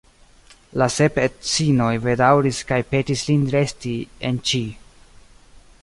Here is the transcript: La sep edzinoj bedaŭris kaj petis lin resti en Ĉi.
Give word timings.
La 0.81 0.85
sep 0.93 1.19
edzinoj 1.23 1.91
bedaŭris 2.07 2.63
kaj 2.71 2.81
petis 2.95 3.25
lin 3.29 3.45
resti 3.57 3.95
en 4.31 4.41
Ĉi. 4.51 4.65